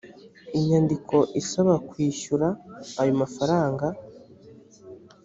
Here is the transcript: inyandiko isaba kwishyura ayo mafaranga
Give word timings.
inyandiko 0.57 1.15
isaba 1.41 1.73
kwishyura 1.89 2.47
ayo 3.01 3.13
mafaranga 3.21 3.85